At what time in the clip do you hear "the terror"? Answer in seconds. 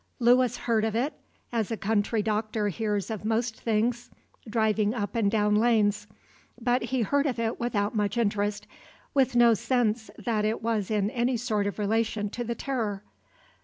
12.43-13.03